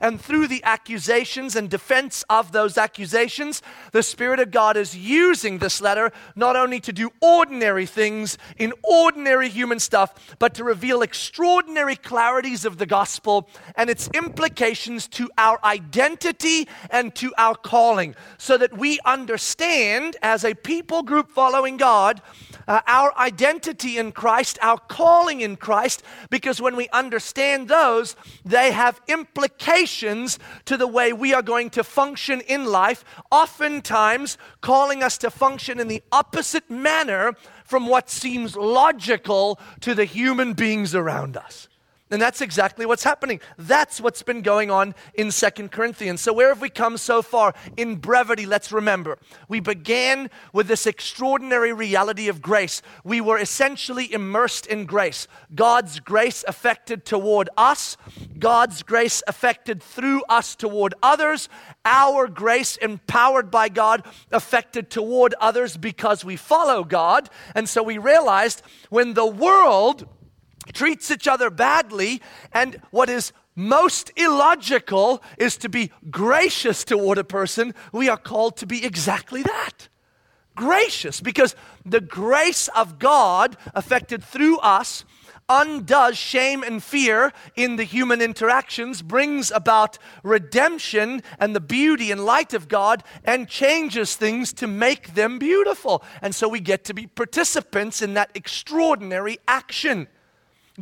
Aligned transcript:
and 0.00 0.20
through 0.20 0.48
the 0.48 0.62
accusations 0.64 1.56
and 1.56 1.68
defense 1.68 2.24
of 2.28 2.52
those 2.52 2.78
accusations, 2.78 3.62
the 3.92 4.02
Spirit 4.02 4.40
of 4.40 4.50
God 4.50 4.76
is 4.76 4.96
using 4.96 5.58
this 5.58 5.80
letter 5.80 6.12
not 6.36 6.56
only 6.56 6.80
to 6.80 6.92
do 6.92 7.10
ordinary 7.20 7.86
things 7.86 8.38
in 8.56 8.72
ordinary 8.82 9.48
human 9.48 9.78
stuff, 9.78 10.36
but 10.38 10.54
to 10.54 10.64
reveal 10.64 11.02
extraordinary 11.02 11.96
clarities 11.96 12.64
of 12.64 12.78
the 12.78 12.86
gospel 12.86 13.48
and 13.76 13.90
its 13.90 14.08
implications 14.14 15.08
to 15.08 15.30
our 15.38 15.58
identity 15.64 16.68
and 16.90 17.14
to 17.14 17.32
our 17.38 17.54
calling, 17.54 18.14
so 18.38 18.56
that 18.58 18.76
we 18.76 18.98
understand 19.04 20.16
as 20.22 20.44
a 20.44 20.54
people 20.54 21.02
group 21.02 21.30
following 21.30 21.76
God 21.76 22.20
uh, 22.68 22.80
our 22.86 23.16
identity 23.18 23.98
in 23.98 24.12
Christ, 24.12 24.58
our 24.62 24.78
calling 24.78 25.40
in 25.40 25.56
Christ, 25.56 26.02
because 26.30 26.60
when 26.60 26.76
we 26.76 26.88
understand 26.90 27.68
those, 27.68 28.16
they 28.44 28.72
have 28.72 29.00
implications 29.08 30.38
to 30.66 30.76
the 30.76 30.86
way 30.86 31.12
we 31.12 31.34
are 31.34 31.42
going 31.42 31.70
to 31.70 31.84
function 31.84 32.40
in 32.42 32.66
life, 32.66 33.04
oftentimes 33.30 34.38
calling 34.60 35.02
us 35.02 35.18
to 35.18 35.30
function 35.30 35.80
in 35.80 35.88
the 35.88 36.02
opposite 36.12 36.70
manner 36.70 37.34
from 37.64 37.86
what 37.86 38.10
seems 38.10 38.56
logical 38.56 39.58
to 39.80 39.94
the 39.94 40.04
human 40.04 40.52
beings 40.52 40.94
around 40.94 41.36
us. 41.36 41.68
And 42.12 42.20
that's 42.20 42.42
exactly 42.42 42.84
what's 42.84 43.04
happening. 43.04 43.40
That's 43.56 43.98
what's 43.98 44.22
been 44.22 44.42
going 44.42 44.70
on 44.70 44.94
in 45.14 45.30
Second 45.30 45.72
Corinthians. 45.72 46.20
So, 46.20 46.34
where 46.34 46.48
have 46.48 46.60
we 46.60 46.68
come 46.68 46.98
so 46.98 47.22
far? 47.22 47.54
In 47.78 47.96
brevity, 47.96 48.44
let's 48.44 48.70
remember. 48.70 49.16
We 49.48 49.60
began 49.60 50.28
with 50.52 50.68
this 50.68 50.86
extraordinary 50.86 51.72
reality 51.72 52.28
of 52.28 52.42
grace. 52.42 52.82
We 53.02 53.22
were 53.22 53.38
essentially 53.38 54.12
immersed 54.12 54.66
in 54.66 54.84
grace. 54.84 55.26
God's 55.54 56.00
grace 56.00 56.44
affected 56.46 57.06
toward 57.06 57.48
us, 57.56 57.96
God's 58.38 58.82
grace 58.82 59.22
affected 59.26 59.82
through 59.82 60.22
us 60.28 60.54
toward 60.54 60.92
others, 61.02 61.48
our 61.86 62.28
grace 62.28 62.76
empowered 62.76 63.50
by 63.50 63.70
God 63.70 64.04
affected 64.30 64.90
toward 64.90 65.32
others 65.40 65.78
because 65.78 66.26
we 66.26 66.36
follow 66.36 66.84
God. 66.84 67.30
And 67.54 67.66
so 67.66 67.82
we 67.82 67.96
realized 67.96 68.60
when 68.90 69.14
the 69.14 69.26
world 69.26 70.06
treats 70.62 71.10
each 71.10 71.28
other 71.28 71.50
badly, 71.50 72.20
and 72.52 72.80
what 72.90 73.08
is 73.08 73.32
most 73.54 74.10
illogical 74.16 75.22
is 75.36 75.56
to 75.58 75.68
be 75.68 75.90
gracious 76.10 76.84
toward 76.84 77.18
a 77.18 77.24
person, 77.24 77.74
we 77.92 78.08
are 78.08 78.16
called 78.16 78.56
to 78.58 78.66
be 78.66 78.84
exactly 78.84 79.42
that. 79.42 79.88
Gracious, 80.54 81.20
because 81.20 81.54
the 81.84 82.00
grace 82.00 82.68
of 82.68 82.98
God 82.98 83.56
affected 83.74 84.22
through 84.22 84.58
us 84.58 85.04
undoes 85.48 86.16
shame 86.16 86.62
and 86.62 86.82
fear 86.82 87.32
in 87.56 87.76
the 87.76 87.84
human 87.84 88.22
interactions, 88.22 89.02
brings 89.02 89.50
about 89.50 89.98
redemption 90.22 91.22
and 91.38 91.54
the 91.54 91.60
beauty 91.60 92.10
and 92.10 92.24
light 92.24 92.54
of 92.54 92.68
God, 92.68 93.02
and 93.24 93.48
changes 93.48 94.16
things 94.16 94.52
to 94.54 94.66
make 94.66 95.14
them 95.14 95.38
beautiful. 95.38 96.02
And 96.22 96.34
so 96.34 96.48
we 96.48 96.60
get 96.60 96.84
to 96.84 96.94
be 96.94 97.06
participants 97.06 98.00
in 98.00 98.14
that 98.14 98.30
extraordinary 98.34 99.38
action. 99.46 100.08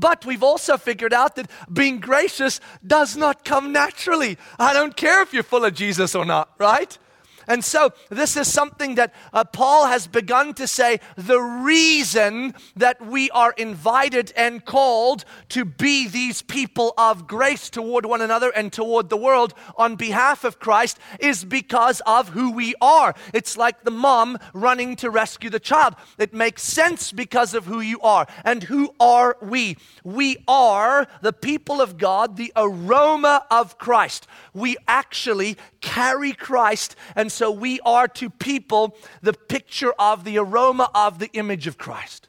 But 0.01 0.25
we've 0.25 0.43
also 0.43 0.79
figured 0.79 1.12
out 1.12 1.37
that 1.37 1.51
being 1.70 2.01
gracious 2.01 2.59
does 2.84 3.17
not 3.17 3.45
come 3.45 3.70
naturally. 3.70 4.39
I 4.59 4.73
don't 4.73 4.97
care 4.97 5.20
if 5.23 5.34
you're 5.34 5.42
full 5.42 5.65
of 5.65 5.75
Jesus 5.75 6.15
or 6.15 6.25
not, 6.25 6.48
right? 6.59 6.97
And 7.46 7.64
so, 7.64 7.92
this 8.08 8.36
is 8.36 8.52
something 8.52 8.96
that 8.96 9.14
uh, 9.33 9.44
Paul 9.44 9.86
has 9.86 10.06
begun 10.06 10.55
to 10.55 10.66
say 10.66 11.00
the 11.16 11.41
reason 11.41 12.55
that 12.77 13.05
we 13.05 13.30
are 13.30 13.52
invited 13.56 14.33
and 14.36 14.64
called 14.64 15.24
to 15.50 15.64
be 15.64 16.06
these 16.08 16.42
people 16.42 16.94
of 16.96 17.27
grace 17.27 17.70
toward 17.70 18.06
one 18.06 18.22
another 18.22 18.50
and 18.50 18.72
toward 18.72 19.08
the 19.08 19.16
world 19.16 19.55
on 19.77 19.96
behalf 19.96 20.44
of 20.44 20.58
Christ 20.58 20.98
is 21.18 21.44
because 21.44 22.00
of 22.06 22.30
who 22.30 22.52
we 22.52 22.74
are. 22.80 23.14
It's 23.33 23.56
like 23.56 23.84
the 23.84 23.91
mom 23.91 24.38
running 24.52 24.96
to 24.96 25.11
rescue 25.11 25.50
the 25.50 25.61
child. 25.61 25.94
It 26.18 26.34
makes 26.34 26.62
sense 26.62 27.12
because 27.12 27.55
of 27.55 27.67
who 27.67 27.80
you 27.80 28.00
are. 28.00 28.27
And 28.45 28.62
who 28.64 28.95
are 29.00 29.36
we? 29.40 29.77
We 30.05 30.39
are 30.46 31.06
the 31.23 31.33
people 31.33 31.80
of 31.80 31.98
God, 31.98 32.36
the 32.36 32.52
aroma 32.56 33.46
of 33.50 33.79
Christ. 33.79 34.27
We 34.55 34.77
actually 34.86 35.56
carry 35.80 36.33
Christ. 36.33 36.96
And 37.17 37.30
so 37.30 37.51
we 37.51 37.80
are 37.80 38.08
to 38.08 38.30
people 38.30 38.96
the 39.23 39.33
picture 39.33 39.92
of 39.98 40.24
the 40.24 40.39
aroma 40.39 40.91
of 40.95 41.18
the 41.18 41.30
image 41.33 41.67
of 41.67 41.79
Christ. 41.79 42.29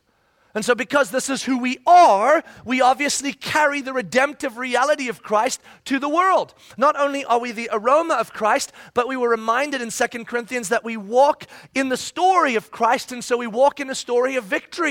And 0.53 0.65
so, 0.65 0.75
because 0.75 1.11
this 1.11 1.29
is 1.29 1.43
who 1.43 1.57
we 1.57 1.79
are, 1.87 2.43
we 2.65 2.81
obviously 2.81 3.31
carry 3.31 3.79
the 3.79 3.93
redemptive 3.93 4.57
reality 4.57 5.07
of 5.07 5.23
Christ 5.23 5.61
to 5.85 5.97
the 5.97 6.09
world. 6.09 6.53
Not 6.77 6.99
only 6.99 7.23
are 7.23 7.39
we 7.39 7.53
the 7.53 7.69
aroma 7.71 8.15
of 8.15 8.33
Christ, 8.33 8.73
but 8.93 9.07
we 9.07 9.15
were 9.15 9.29
reminded 9.29 9.81
in 9.81 9.91
2 9.91 10.25
Corinthians 10.25 10.67
that 10.69 10.83
we 10.83 10.97
walk 10.97 11.45
in 11.73 11.87
the 11.87 11.95
story 11.95 12.55
of 12.55 12.69
Christ, 12.69 13.13
and 13.13 13.23
so 13.23 13.37
we 13.37 13.47
walk 13.47 13.79
in 13.79 13.89
a 13.89 13.95
story 13.95 14.35
of 14.35 14.43
victory. 14.43 14.79